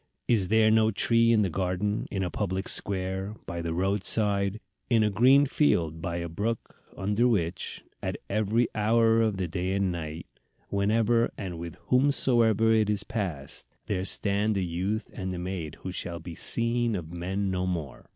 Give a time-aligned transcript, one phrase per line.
[0.27, 4.59] Is there no tree in the garden, in a public square, by the road side,
[4.89, 9.73] in a green field by a brook, under which, at every hour of the day
[9.73, 10.25] and night,
[10.69, 16.19] whenever and with whomsoever it is passed, there stand a youth and maid who shall
[16.19, 18.09] be seen of men no more.